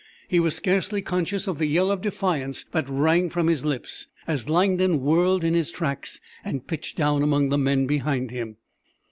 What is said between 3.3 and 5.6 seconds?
his lips as Langdon whirled in